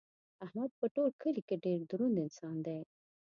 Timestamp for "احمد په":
0.45-0.85